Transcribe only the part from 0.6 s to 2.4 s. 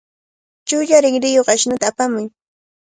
Chulla rinriyuq ashnuta apamuy.